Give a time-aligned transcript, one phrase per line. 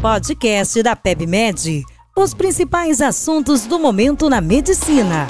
[0.00, 1.84] Podcast da PebMed.
[2.16, 5.26] Os principais assuntos do momento na medicina.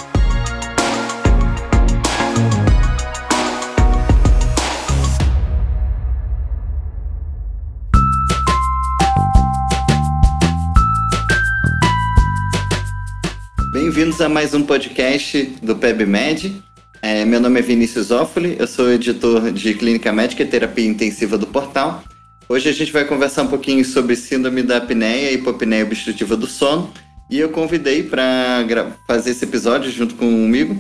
[13.73, 16.63] Bem-vindos a mais um podcast do PebMed.
[17.03, 21.37] É, meu nome é Vinícius Offoli, eu sou editor de Clínica Médica e Terapia Intensiva
[21.37, 22.05] do portal.
[22.51, 26.49] Hoje a gente vai conversar um pouquinho sobre síndrome da apneia e hipopneia obstrutiva do
[26.49, 26.93] sono.
[27.31, 30.77] E eu convidei para fazer esse episódio junto comigo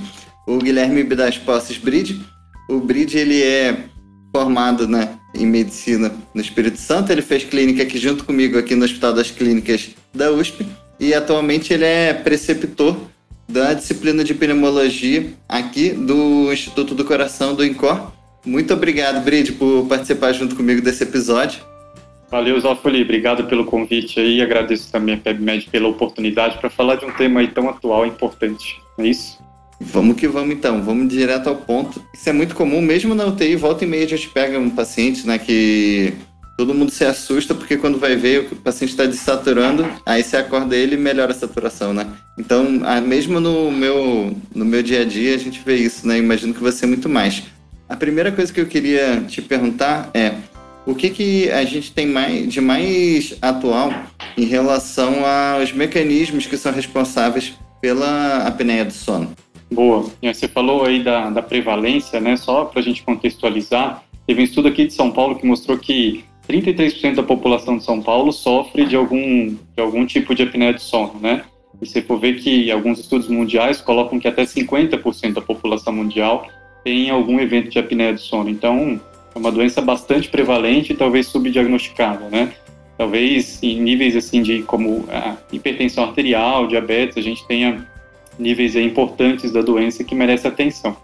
[0.48, 2.20] o Guilherme das Posses Bride.
[2.69, 3.84] O Bride ele é
[4.34, 7.12] formado né, em medicina no Espírito Santo.
[7.12, 10.66] Ele fez clínica aqui junto comigo aqui no Hospital das Clínicas da USP
[10.98, 12.96] e atualmente ele é preceptor
[13.48, 18.18] da disciplina de pneumologia aqui do Instituto do Coração do INCOR.
[18.45, 21.62] Muito obrigado, Bride, por participar junto comigo desse episódio.
[22.30, 23.02] Valeu, Zófoli.
[23.02, 24.41] Obrigado pelo convite aí.
[24.41, 28.09] Agradeço também a PebMed pela oportunidade para falar de um tema aí tão atual e
[28.09, 28.80] importante.
[28.99, 29.38] É isso?
[29.80, 32.02] Vamos que vamos então, vamos direto ao ponto.
[32.15, 35.27] Isso é muito comum, mesmo na UTI, volta e meia a gente pega um paciente
[35.27, 36.13] né, que
[36.59, 40.77] todo mundo se assusta porque quando vai ver o paciente está desaturando, aí você acorda
[40.77, 42.07] ele e melhora a saturação, né?
[42.38, 42.66] Então,
[43.02, 46.19] mesmo no meu, no meu dia a dia a gente vê isso, né?
[46.19, 47.43] Imagino que você muito mais.
[47.91, 50.35] A primeira coisa que eu queria te perguntar é
[50.87, 53.93] o que, que a gente tem mais, de mais atual
[54.38, 59.32] em relação aos mecanismos que são responsáveis pela apneia do sono?
[59.69, 60.09] Boa.
[60.23, 62.37] Você falou aí da, da prevalência, né?
[62.37, 66.25] Só para a gente contextualizar, teve um estudo aqui de São Paulo que mostrou que
[66.49, 70.81] 33% da população de São Paulo sofre de algum, de algum tipo de apneia do
[70.81, 71.43] sono, né?
[71.82, 76.47] E se for ver que alguns estudos mundiais colocam que até 50% da população mundial
[76.84, 78.48] tem algum evento de apneia do sono.
[78.48, 79.00] Então,
[79.34, 82.53] é uma doença bastante prevalente e talvez subdiagnosticada, né?
[82.97, 85.06] Talvez em níveis assim de como
[85.53, 87.86] hipertensão arterial, diabetes, a gente tenha
[88.38, 90.96] níveis importantes da doença que merece atenção.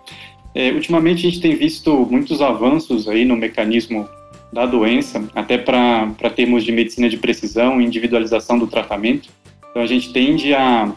[0.55, 4.09] É, ultimamente a gente tem visto muitos avanços aí no mecanismo
[4.53, 9.29] da doença, até para termos de medicina de precisão e individualização do tratamento.
[9.71, 10.91] Então a gente tende a,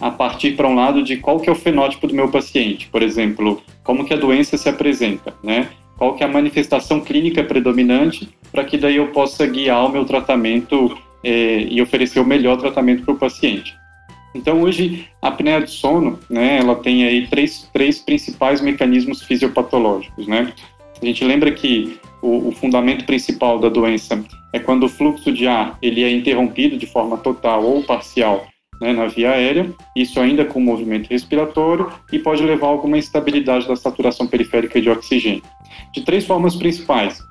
[0.00, 3.02] a partir para um lado de qual que é o fenótipo do meu paciente, por
[3.02, 5.68] exemplo, como que a doença se apresenta, né?
[5.96, 10.04] Qual que é a manifestação clínica predominante para que daí eu possa guiar o meu
[10.04, 13.74] tratamento é, e oferecer o melhor tratamento para o paciente.
[14.34, 20.26] Então, hoje, a apneia do sono, né, ela tem aí três, três principais mecanismos fisiopatológicos,
[20.26, 20.52] né?
[21.00, 25.46] A gente lembra que o, o, fundamento principal da doença é quando o fluxo de
[25.46, 28.46] ar ele é interrompido de forma total ou parcial
[28.80, 33.66] né, na via aérea, isso ainda com movimento respiratório e pode levar a alguma instabilidade
[33.66, 35.42] da saturação periférica de oxigênio.
[35.92, 37.22] De três formas principais,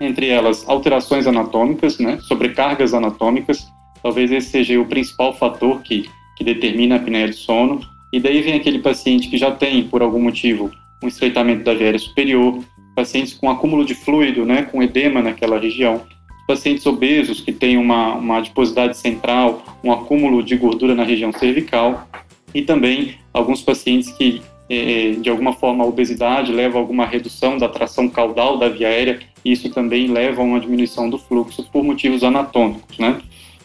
[0.00, 3.66] entre elas alterações anatômicas, né, sobrecargas anatômicas,
[4.02, 7.80] talvez esse seja o principal fator que, que determina a apneia do sono,
[8.12, 10.70] e daí vem aquele paciente que já tem, por algum motivo,
[11.02, 12.58] um estreitamento da via aérea superior,
[12.94, 16.02] pacientes com acúmulo de fluido, né, com edema naquela região,
[16.50, 22.08] pacientes obesos que têm uma, uma adiposidade central, um acúmulo de gordura na região cervical,
[22.52, 27.56] e também alguns pacientes que, eh, de alguma forma, a obesidade leva a alguma redução
[27.56, 31.62] da tração caudal da via aérea, e isso também leva a uma diminuição do fluxo
[31.70, 33.20] por motivos anatômicos, né?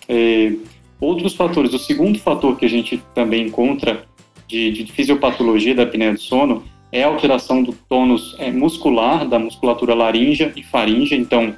[0.08, 0.54] Eh,
[1.02, 4.06] outros fatores, o segundo fator que a gente também encontra
[4.48, 9.40] de, de fisiopatologia da apneia do sono é a alteração do tônus é, muscular, da
[9.40, 11.16] musculatura laríngea e faríngea.
[11.16, 11.56] Então,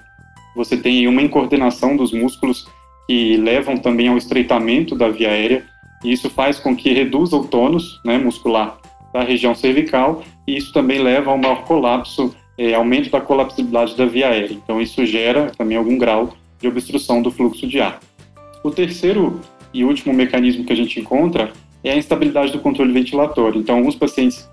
[0.57, 2.68] você tem uma incoordenação dos músculos
[3.07, 5.63] que levam também ao estreitamento da via aérea,
[6.03, 8.78] e isso faz com que reduza o tônus né, muscular
[9.13, 14.06] da região cervical, e isso também leva ao maior colapso, é, aumento da colapsibilidade da
[14.06, 14.53] via aérea.
[14.53, 18.00] Então, isso gera também algum grau de obstrução do fluxo de ar.
[18.63, 19.40] O terceiro
[19.73, 21.51] e último mecanismo que a gente encontra
[21.84, 23.62] é a instabilidade do controle ventilatório.
[23.62, 24.50] Então, alguns pacientes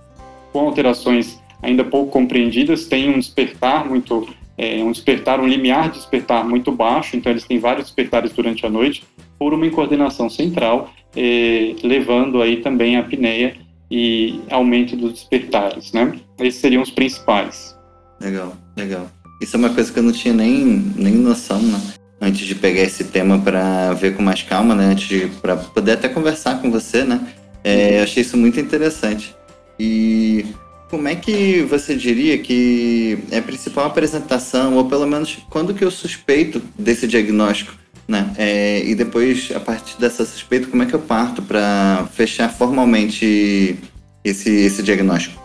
[0.53, 5.99] com alterações ainda pouco compreendidas têm um despertar muito, é, um despertar, um limiar de
[5.99, 9.05] despertar muito baixo, então eles têm vários despertares durante a noite,
[9.39, 13.57] por uma incoordenação central, é, levando aí também a apneia
[13.91, 16.19] e aumento dos despertares, né?
[16.39, 17.77] Esses seriam os principais.
[18.21, 19.11] Legal, legal.
[19.41, 20.65] Isso é uma coisa que eu não tinha nem,
[20.97, 21.81] nem noção, né?
[22.21, 24.87] Antes de pegar esse tema para ver com mais calma, né?
[24.87, 27.21] Antes para poder até conversar com você, né?
[27.63, 29.35] É, eu achei isso muito interessante.
[29.79, 30.47] E
[30.91, 35.85] como é que você diria que é a principal apresentação, ou pelo menos quando que
[35.85, 37.75] eu suspeito desse diagnóstico?
[38.07, 38.33] Né?
[38.37, 43.77] É, e depois, a partir dessa suspeita, como é que eu parto para fechar formalmente
[44.23, 45.43] esse, esse diagnóstico?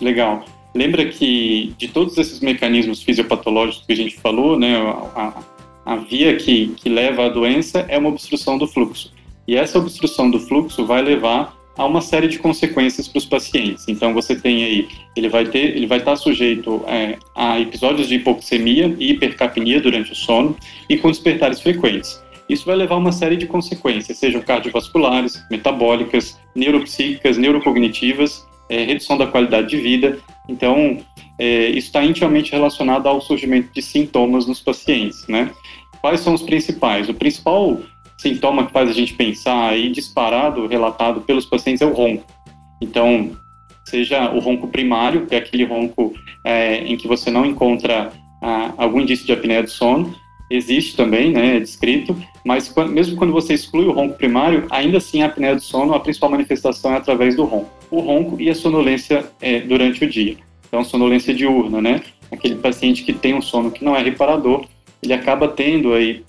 [0.00, 0.44] Legal.
[0.74, 4.76] Lembra que de todos esses mecanismos fisiopatológicos que a gente falou, né,
[5.14, 5.42] a,
[5.84, 9.12] a via que, que leva à doença é uma obstrução do fluxo.
[9.46, 13.86] E essa obstrução do fluxo vai levar a uma série de consequências para os pacientes.
[13.88, 18.16] Então você tem aí, ele vai ter, ele vai estar sujeito é, a episódios de
[18.16, 20.56] hipoxemia e hipercapnia durante o sono
[20.90, 22.20] e com despertares frequentes.
[22.48, 29.16] Isso vai levar a uma série de consequências, sejam cardiovasculares, metabólicas, neuropsíquicas, neurocognitivas, é, redução
[29.16, 30.18] da qualidade de vida.
[30.48, 30.98] Então,
[31.38, 35.50] é, isso está intimamente relacionado ao surgimento de sintomas nos pacientes, né?
[36.00, 37.08] Quais são os principais?
[37.08, 37.80] O principal
[38.18, 42.24] sintoma que faz a gente pensar aí disparado, relatado pelos pacientes, é o ronco.
[42.80, 43.30] Então,
[43.84, 46.12] seja o ronco primário, que é aquele ronco
[46.44, 48.12] é, em que você não encontra
[48.42, 50.14] ah, algum indício de apneia do sono,
[50.50, 54.98] existe também, né, é descrito, mas quando, mesmo quando você exclui o ronco primário, ainda
[54.98, 57.70] assim a apneia do sono, a principal manifestação é através do ronco.
[57.90, 60.36] O ronco e a sonolência é, durante o dia.
[60.66, 62.02] Então, sonolência diurna, né?
[62.30, 64.66] Aquele paciente que tem um sono que não é reparador,
[65.02, 66.24] ele acaba tendo aí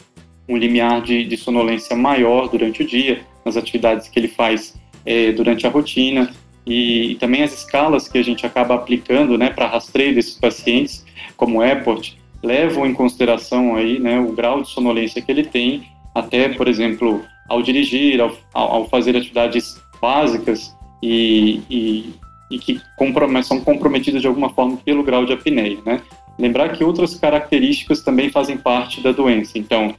[0.50, 4.76] um limiar de, de sonolência maior durante o dia, nas atividades que ele faz
[5.06, 6.34] é, durante a rotina,
[6.66, 11.06] e, e, também as escalas que a gente acaba aplicando né, para rastreio desses pacientes,
[11.38, 15.84] como o EPORT, levam em consideração aí, né, o grau de sonolência que ele tem,
[16.14, 22.14] até, por exemplo, ao dirigir, ao, ao fazer atividades básicas e, e,
[22.52, 25.78] e que comprom são comprometidas de alguma forma pelo grau de apneia.
[25.86, 26.02] Né?
[26.38, 29.58] Lembrar que outras características também fazem parte da doença.
[29.58, 29.96] Então,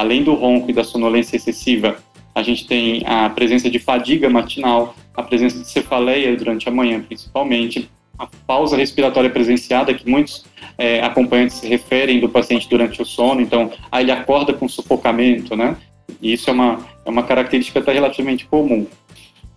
[0.00, 1.98] além do ronco e da sonolência excessiva,
[2.34, 7.02] a gente tem a presença de fadiga matinal, a presença de cefaleia durante a manhã,
[7.02, 10.44] principalmente, a pausa respiratória presenciada, que muitos
[10.78, 15.54] é, acompanhantes se referem do paciente durante o sono, então, aí ele acorda com sufocamento,
[15.54, 15.76] né?
[16.20, 18.86] E isso é uma, é uma característica até relativamente comum.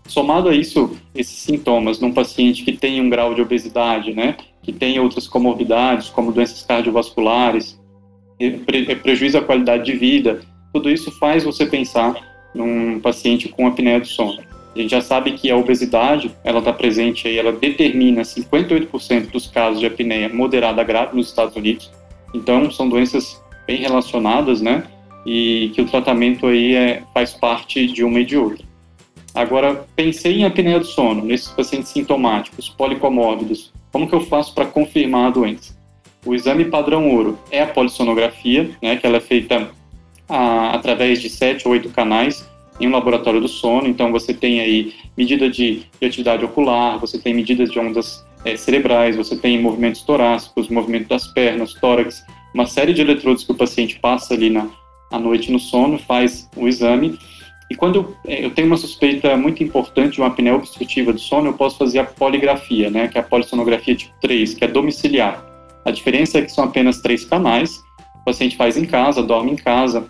[0.06, 4.36] Somado a isso, esses sintomas num paciente que tem um grau de obesidade, né?
[4.62, 7.80] Que tem outras comorbidades, como doenças cardiovasculares,
[8.52, 10.42] pre prejuízo à qualidade de vida,
[10.74, 12.16] tudo isso faz você pensar
[12.54, 14.42] num paciente com apneia do sono.
[14.76, 19.48] A gente já sabe que a obesidade, ela está presente aí, ela determina 58% dos
[19.48, 21.92] casos de apneia moderada grave nos Estados Unidos.
[22.34, 24.84] Então, são doenças bem relacionadas, né?
[25.26, 28.66] E que o tratamento aí é, faz parte de uma e de outra.
[29.36, 34.66] Agora, pensei em apneia do sono, nesses pacientes sintomáticos, policomórbidos, como que eu faço para
[34.66, 35.76] confirmar a doença?
[36.26, 39.70] O exame padrão ouro é a polissonografia, né, que ela é feita
[40.28, 42.48] a, através de sete ou oito canais
[42.80, 43.88] em um laboratório do sono.
[43.88, 48.56] Então, você tem aí medida de, de atividade ocular, você tem medidas de ondas é,
[48.56, 52.24] cerebrais, você tem movimentos torácicos, movimento das pernas, tórax,
[52.54, 54.68] uma série de eletrodos que o paciente passa ali na,
[55.12, 57.18] à noite no sono, faz o exame.
[57.70, 61.20] E quando eu, é, eu tenho uma suspeita muito importante de uma apneia obstrutiva do
[61.20, 64.68] sono, eu posso fazer a poligrafia, né, que é a polissonografia tipo 3, que é
[64.68, 65.53] domiciliar.
[65.86, 67.84] A diferença é que são apenas três canais,
[68.22, 70.08] o paciente faz em casa, dorme em casa,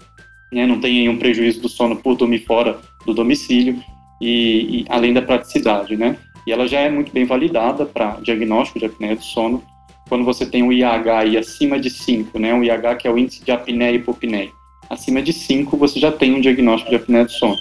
[0.52, 3.82] né, não tem nenhum prejuízo do sono por dormir fora do domicílio,
[4.22, 6.18] e, e, além da praticidade, né?
[6.48, 9.62] E ela já é muito bem validada para diagnóstico de apneia do sono,
[10.08, 12.54] quando você tem um IH acima de 5, né?
[12.54, 14.52] Um IH que é o índice de apneia e hipopneia.
[14.90, 17.60] Acima de 5, você já tem um diagnóstico de apneia do sono.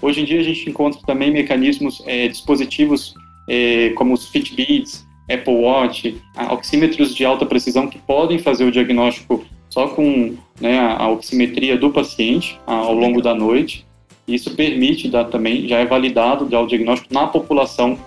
[0.00, 3.14] Hoje em dia a gente encontra também mecanismos, é, dispositivos
[3.48, 6.20] é, como os Fitbits, Apple Watch,
[6.50, 11.90] oxímetros de alta precisão que podem fazer o diagnóstico só com né, a oximetria do
[11.90, 13.86] paciente ao longo da noite.
[14.26, 17.98] Isso permite dar também, já é validado já o diagnóstico na população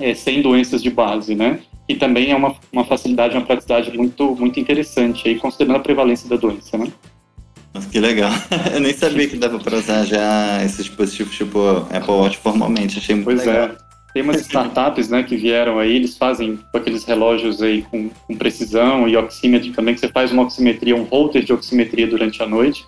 [0.00, 1.60] é, sem doenças de base, né?
[1.88, 6.28] E também é uma, uma facilidade, uma praticidade muito, muito interessante, aí, considerando a prevalência
[6.28, 6.90] da doença, né?
[7.72, 8.30] Nossa, que legal.
[8.72, 11.58] Eu nem sabia que dava para usar já esses dispositivos tipo
[11.90, 12.98] Apple Watch formalmente.
[12.98, 13.68] Achei muito pois legal.
[13.68, 13.91] Pois é.
[14.12, 19.08] Tem umas startups, né, que vieram aí, eles fazem aqueles relógios aí com, com precisão
[19.08, 22.84] e oxímetro também, que você faz uma oximetria, um holter de oximetria durante a noite,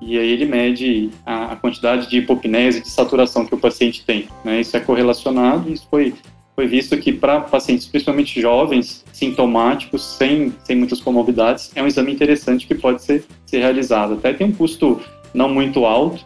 [0.00, 4.04] e aí ele mede a, a quantidade de hipopnese e de saturação que o paciente
[4.04, 6.14] tem, né, isso é correlacionado e isso foi,
[6.54, 12.12] foi visto que para pacientes, principalmente jovens, sintomáticos, sem, sem muitas comorbidades, é um exame
[12.12, 14.14] interessante que pode ser, ser realizado.
[14.14, 15.00] Até tem um custo
[15.32, 16.24] não muito alto,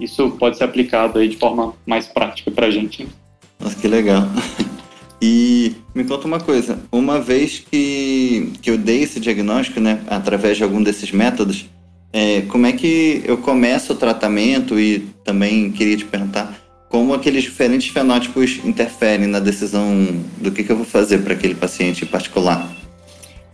[0.00, 3.06] isso pode ser aplicado aí de forma mais prática para a gente.
[3.68, 4.22] Nossa, que legal.
[5.20, 10.56] E me conta uma coisa, uma vez que, que eu dei esse diagnóstico, né, através
[10.56, 11.68] de algum desses métodos,
[12.12, 16.56] é, como é que eu começo o tratamento e também queria te perguntar
[16.88, 20.06] como aqueles diferentes fenótipos interferem na decisão
[20.40, 22.70] do que, que eu vou fazer para aquele paciente particular?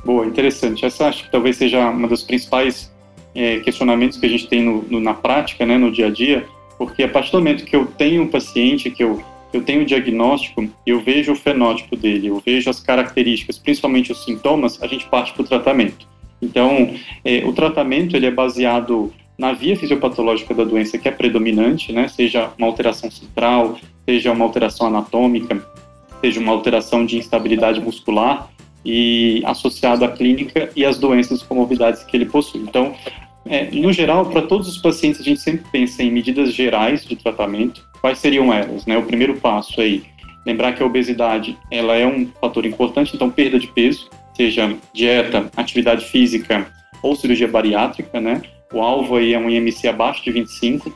[0.04, 0.85] Boa, interessante.
[0.85, 2.92] Essa acho que talvez seja uma dos principais
[3.35, 6.47] é, questionamentos que a gente tem no, no, na prática, né, no dia a dia,
[6.76, 9.25] porque a partir do momento que eu tenho um paciente que eu
[9.56, 14.25] eu tenho o diagnóstico, eu vejo o fenótipo dele, eu vejo as características, principalmente os
[14.25, 16.06] sintomas, a gente parte para o tratamento.
[16.40, 16.94] Então,
[17.25, 22.08] é, o tratamento ele é baseado na via fisiopatológica da doença que é predominante, né,
[22.08, 25.66] seja uma alteração central, seja uma alteração anatômica,
[26.20, 28.49] seja uma alteração de instabilidade muscular
[28.84, 32.61] e associado à clínica e às doenças comorbidades que ele possui.
[32.61, 32.94] Então,
[33.46, 37.16] é, no geral, para todos os pacientes, a gente sempre pensa em medidas gerais de
[37.16, 37.87] tratamento.
[38.04, 38.84] Quais seriam elas?
[38.84, 38.99] Né?
[38.99, 40.02] O primeiro passo aí,
[40.44, 45.50] lembrar que a obesidade ela é um fator importante, então perda de peso, seja dieta,
[45.56, 46.70] atividade física
[47.02, 48.42] ou cirurgia bariátrica, né?
[48.75, 50.94] O alvo aí é um IMC abaixo de 25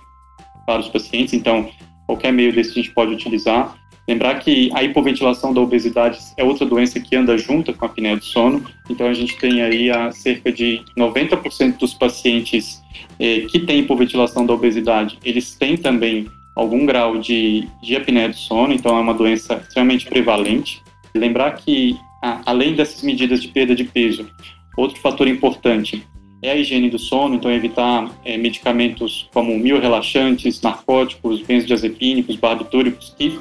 [0.67, 1.71] para os pacientes, então
[2.07, 3.75] qualquer meio desse a gente pode utilizar.
[4.07, 8.19] Lembrar que a hipoventilação da obesidade é outra doença que anda junto com a apneia
[8.19, 12.83] do sono, então a gente tem aí a cerca de 90% dos pacientes
[13.19, 16.27] eh, que têm hipoventilação da obesidade, eles têm também
[16.59, 20.83] algum grau de, de apneia do sono, então é uma doença extremamente prevalente.
[21.15, 21.97] Lembrar que,
[22.45, 24.29] além dessas medidas de perda de peso,
[24.77, 26.05] outro fator importante
[26.43, 33.39] é a higiene do sono, então evitar é, medicamentos como mio-relaxantes, narcóticos, benzodiazepínicos, barbitúricos, que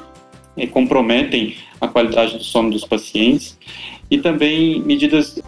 [0.55, 3.57] é, comprometem a qualidade do sono dos pacientes
[4.12, 5.41] e também medidas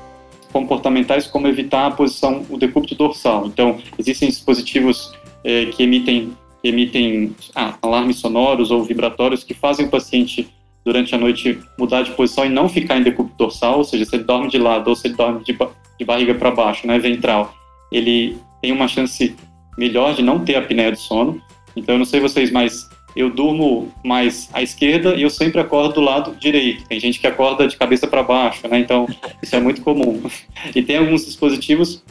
[0.52, 3.46] comportamentais como evitar a posição, o decúbito dorsal.
[3.46, 5.12] Então, existem dispositivos
[5.44, 6.32] é, que emitem,
[6.64, 10.50] emitem ah, alarmes sonoros ou vibratórios que fazem o paciente
[10.84, 14.16] durante a noite mudar de posição e não ficar em decúbito dorsal, ou seja, se
[14.16, 15.58] ele dorme de lado ou se ele dorme de,
[15.98, 17.54] de barriga para baixo, né, ventral,
[17.92, 19.36] ele tem uma chance
[19.78, 21.42] melhor de não ter apneia do sono.
[21.76, 25.96] Então, eu não sei vocês, mas eu durmo mais à esquerda e eu sempre acordo
[25.96, 26.84] do lado direito.
[26.88, 28.80] Tem gente que acorda de cabeça para baixo, né?
[28.80, 29.08] Então,
[29.42, 30.22] isso é muito comum.
[30.76, 32.04] E tem alguns dispositivos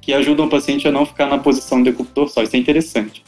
[0.00, 2.44] que ajudam o paciente a não ficar na posição de decúbito dorsal.
[2.44, 3.24] Isso é interessante.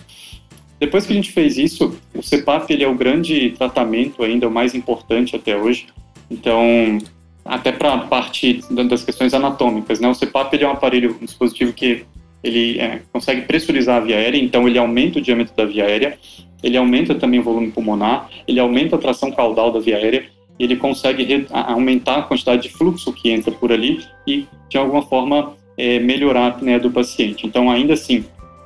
[0.80, 4.50] Depois que a gente fez isso, o CPAP ele é o grande tratamento ainda, o
[4.50, 5.87] mais importante até hoje.
[6.30, 6.99] Então,
[7.44, 10.08] até para a parte das questões anatômicas, né?
[10.08, 12.04] O CPAP ele é um aparelho, um dispositivo que
[12.44, 16.16] ele é, consegue pressurizar a via aérea, então ele aumenta o diâmetro da via aérea
[16.62, 20.26] ele aumenta também o volume pulmonar, ele aumenta a tração caudal da via aérea,
[20.58, 25.54] ele consegue aumentar a quantidade de fluxo que entra por ali e, de alguma forma,
[25.76, 27.47] é, melhorar a apneia do paciente.
[27.47, 28.25] Então, ainda assim,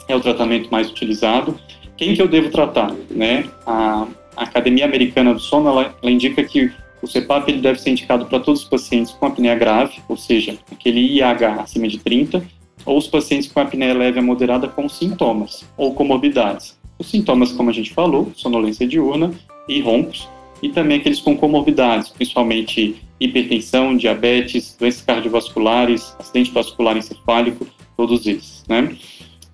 [0.09, 1.54] é o tratamento mais utilizado.
[1.97, 2.93] Quem que eu devo tratar?
[3.11, 3.45] Né?
[3.67, 6.73] A, Academia Americana do Sono, ela, ela indica que
[7.03, 10.57] o CPAP ele deve ser indicado para todos os pacientes com apneia grave, ou seja,
[10.71, 12.43] aquele IH acima de 30,
[12.87, 16.79] ou os pacientes com apneia leve a moderada com sintomas ou comorbidades.
[16.99, 19.33] Os sintomas, como a gente falou, sonolência diurna
[19.69, 20.29] e roncos,
[20.63, 28.65] e também aqueles com comorbidades, principalmente hipertensão, diabetes, doenças cardiovasculares, acidente vascular encefálico, todos esses,
[28.69, 28.97] né?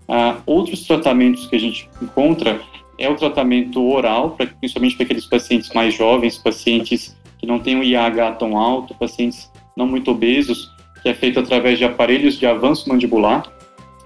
[0.08, 2.60] Ah, outros tratamentos que a gente encontra
[2.98, 7.78] é o tratamento oral, pra, principalmente para aqueles pacientes mais jovens, pacientes que não têm
[7.78, 10.70] o IAH tão alto, pacientes não muito obesos,
[11.02, 13.44] que é feito através de aparelhos de avanço mandibular,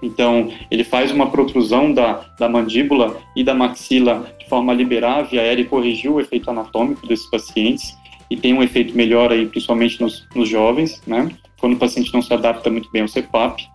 [0.03, 5.21] então, ele faz uma protrusão da, da mandíbula e da maxila de forma a liberar
[5.21, 7.97] via aérea e corrigir o efeito anatômico desses pacientes.
[8.29, 11.29] E tem um efeito melhor aí, principalmente nos, nos jovens, né?
[11.57, 13.65] Quando o paciente não se adapta muito bem ao CPAP.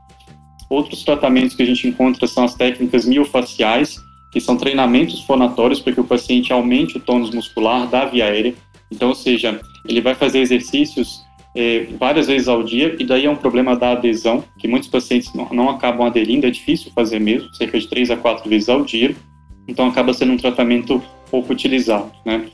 [0.68, 3.98] Outros tratamentos que a gente encontra são as técnicas miofaciais,
[4.30, 8.54] que são treinamentos fonatórios para que o paciente aumente o tônus muscular da via aérea.
[8.90, 11.22] Então, ou seja, ele vai fazer exercícios
[11.56, 15.32] é, várias vezes ao dia, e daí é um problema da adesão, que muitos pacientes
[15.34, 18.84] não, não acabam aderindo, é difícil fazer mesmo, cerca de três a quatro vezes ao
[18.84, 19.16] dia,
[19.66, 22.46] então acaba sendo um tratamento pouco utilizado, né?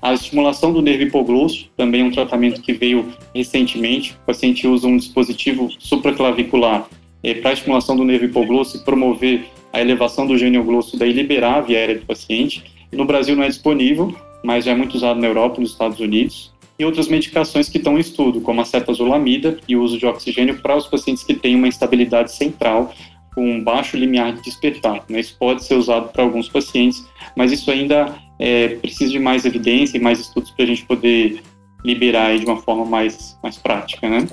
[0.00, 4.12] A estimulação do nervo hipoglosso também é um tratamento que veio recentemente.
[4.22, 6.88] O paciente usa um dispositivo supraclavicular
[7.22, 11.60] é, para estimulação do nervo hipoglosso e promover a elevação do genioglosso, daí liberar a
[11.60, 12.64] via aérea do paciente.
[12.92, 16.52] No Brasil não é disponível, mas já é muito usado na Europa nos Estados Unidos
[16.78, 20.60] e outras medicações que estão em estudo, como a cetazolamida e o uso de oxigênio
[20.62, 22.94] para os pacientes que têm uma instabilidade central
[23.34, 25.04] com baixo limiar de despertar.
[25.08, 25.20] Né?
[25.20, 27.04] Isso pode ser usado para alguns pacientes,
[27.36, 31.42] mas isso ainda é, precisa de mais evidência e mais estudos para a gente poder
[31.84, 34.26] liberar de uma forma mais, mais prática, né?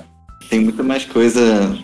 [0.50, 1.78] Tem muito mais coisa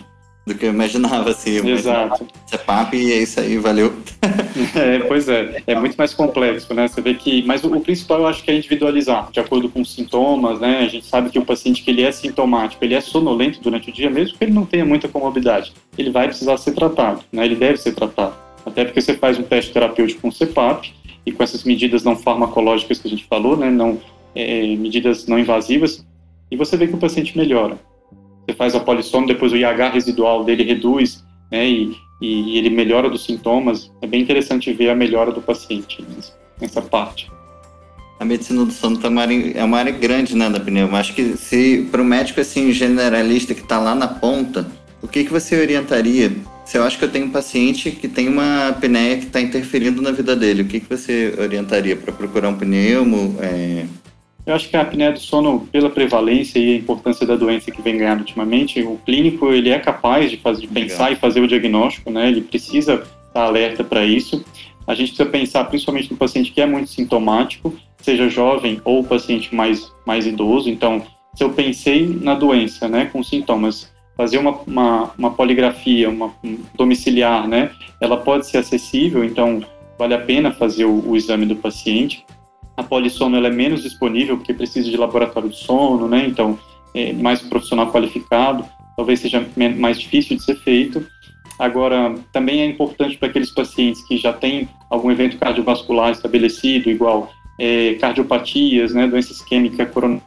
[0.46, 1.52] do que eu imaginava, assim.
[1.52, 2.26] Eu Exato.
[2.50, 3.94] É papo e é isso aí, valeu.
[4.74, 6.88] é, pois é, é muito mais complexo, né?
[6.88, 9.80] Você vê que, mas o, o, principal eu acho que é individualizar, de acordo com
[9.80, 10.80] os sintomas, né?
[10.80, 13.92] A gente sabe que o paciente que ele é sintomático, ele é sonolento durante o
[13.92, 17.44] dia, mesmo que ele não tenha muita comorbidade, ele vai precisar ser tratado, né?
[17.44, 18.34] Ele deve ser tratado.
[18.66, 20.92] Até porque você faz um teste terapêutico com CPAP
[21.24, 23.70] e com essas medidas não farmacológicas que a gente falou, né?
[23.70, 24.00] Não,
[24.34, 26.04] é, medidas não invasivas,
[26.50, 27.78] e você vê que o paciente melhora
[28.46, 33.08] você faz a polissoma, depois o IH residual dele reduz, né, e, e ele melhora
[33.08, 33.90] dos sintomas.
[34.00, 36.04] É bem interessante ver a melhora do paciente
[36.60, 37.30] nessa parte.
[38.18, 39.08] A medicina do sono tá
[39.54, 40.94] é uma área grande, né, da pneu.
[40.94, 44.66] Acho que se para o médico assim generalista que está lá na ponta,
[45.12, 46.32] que, que você orientaria
[46.64, 50.00] se eu acho que eu tenho um paciente que tem uma apneia que está interferindo
[50.00, 50.62] na vida dele?
[50.62, 53.36] O que, que você orientaria para procurar um pneumo?
[53.40, 53.84] É...
[54.44, 57.80] Eu acho que a apneia do sono, pela prevalência e a importância da doença que
[57.80, 61.46] vem ganhando ultimamente, o clínico ele é capaz de, fazer, de pensar e fazer o
[61.46, 62.28] diagnóstico, né?
[62.28, 64.44] Ele precisa estar alerta para isso.
[64.86, 69.54] A gente precisa pensar principalmente no paciente que é muito sintomático, seja jovem ou paciente
[69.54, 70.68] mais, mais idoso.
[70.68, 71.02] Então,
[71.34, 76.58] se eu pensei na doença, né, com sintomas, fazer uma, uma, uma poligrafia, uma um
[76.74, 77.70] domiciliar, né,
[78.00, 79.64] ela pode ser acessível, então
[79.96, 82.24] vale a pena fazer o, o exame do paciente.
[82.84, 86.58] Polissono ela é menos disponível porque precisa de laboratório de sono, né, então
[86.94, 88.64] é mais profissional qualificado,
[88.96, 89.46] talvez seja
[89.76, 91.04] mais difícil de ser feito.
[91.58, 97.30] Agora, também é importante para aqueles pacientes que já têm algum evento cardiovascular estabelecido, igual
[97.58, 100.22] é, cardiopatias, né, doença isquêmica coronária,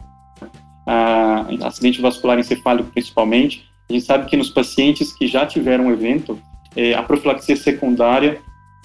[1.63, 6.39] acidente vascular encefálico principalmente, a gente sabe que nos pacientes que já tiveram um evento,
[6.75, 8.39] é, a profilaxia secundária,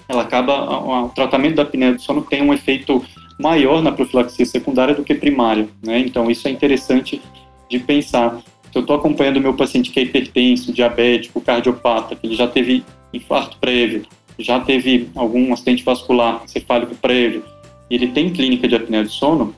[0.07, 3.03] ela acaba, o tratamento da apneia do sono tem um efeito
[3.39, 5.99] maior na profilaxia secundária do que primária, né?
[5.99, 7.21] Então isso é interessante
[7.69, 8.41] de pensar.
[8.71, 12.83] Se eu estou acompanhando meu paciente que é hipertenso, diabético, cardiopata, que ele já teve
[13.13, 14.05] infarto prévio,
[14.39, 17.43] já teve algum acidente vascular encefálico prévio,
[17.89, 19.53] e ele tem clínica de apneia do sono,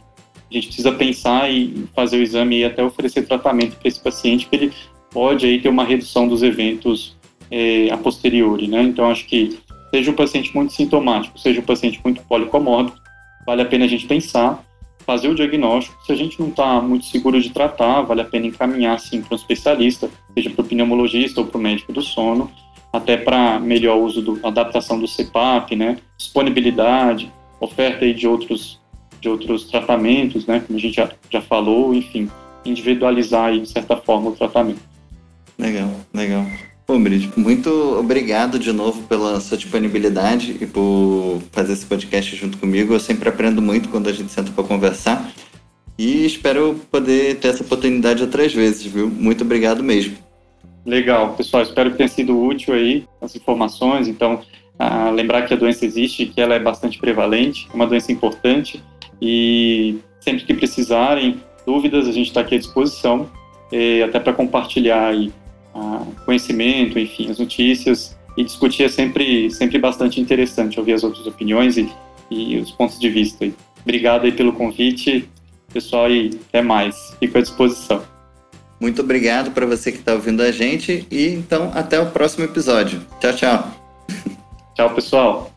[0.50, 4.48] a gente precisa pensar e fazer o exame e até oferecer tratamento para esse paciente,
[4.48, 4.74] que ele
[5.12, 7.15] pode aí ter uma redução dos eventos
[7.50, 8.84] é, a posteriori, né?
[8.84, 9.58] Então, acho que
[9.94, 13.02] seja um paciente muito sintomático, seja um paciente muito policomórbido,
[13.45, 14.63] vale a pena a gente pensar,
[15.05, 15.97] fazer o diagnóstico.
[16.05, 19.33] Se a gente não está muito seguro de tratar, vale a pena encaminhar, sim, para
[19.33, 22.50] um especialista, seja para o pneumologista ou para o médico do sono,
[22.91, 25.97] até para melhor uso da adaptação do CPAP, né?
[26.17, 28.79] Disponibilidade, oferta aí de outros,
[29.19, 30.63] de outros tratamentos, né?
[30.65, 32.29] Como a gente já, já falou, enfim,
[32.63, 34.81] individualizar aí, de certa forma, o tratamento.
[35.57, 36.45] Legal, legal.
[36.86, 42.58] Pô, Brid, muito obrigado de novo pela sua disponibilidade e por fazer esse podcast junto
[42.58, 42.93] comigo.
[42.93, 45.32] Eu sempre aprendo muito quando a gente senta para conversar.
[45.98, 49.08] E espero poder ter essa oportunidade outras vezes, viu?
[49.10, 50.17] Muito obrigado mesmo.
[50.86, 51.63] Legal, pessoal.
[51.63, 54.10] Espero que tenha sido útil aí as informações.
[54.10, 54.41] Então,
[54.78, 58.84] ah, lembrar que a doença existe, que ela é bastante prevalente, é uma doença importante.
[59.22, 63.30] E sempre que precisarem, dúvidas, a gente está aqui à disposição,
[64.04, 65.32] até para compartilhar aí
[66.25, 71.77] conhecimento, enfim, as notícias e discutir é sempre, sempre bastante interessante ouvir as outras opiniões
[71.77, 71.89] e,
[72.31, 73.49] e os pontos de vista.
[73.81, 75.29] Obrigado aí pelo convite,
[75.71, 77.15] pessoal, e até mais.
[77.19, 78.03] Fico à disposição.
[78.79, 83.01] Muito obrigado para você que está ouvindo a gente e então até o próximo episódio.
[83.19, 83.71] Tchau, tchau.
[84.75, 85.53] Tchau, pessoal.